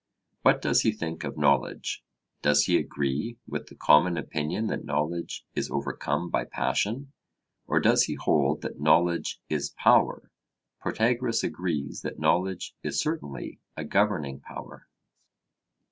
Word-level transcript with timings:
What 0.41 0.63
does 0.63 0.81
he 0.81 0.91
think 0.91 1.23
of 1.23 1.37
knowledge? 1.37 2.03
Does 2.41 2.63
he 2.63 2.75
agree 2.75 3.37
with 3.47 3.67
the 3.67 3.75
common 3.75 4.17
opinion 4.17 4.65
that 4.65 4.83
knowledge 4.83 5.45
is 5.53 5.69
overcome 5.69 6.31
by 6.31 6.45
passion? 6.45 7.13
or 7.67 7.79
does 7.79 8.05
he 8.05 8.15
hold 8.15 8.63
that 8.63 8.79
knowledge 8.81 9.39
is 9.47 9.69
power? 9.77 10.31
Protagoras 10.79 11.43
agrees 11.43 12.01
that 12.01 12.17
knowledge 12.17 12.73
is 12.81 12.99
certainly 12.99 13.59
a 13.77 13.83
governing 13.83 14.39
power. 14.39 14.87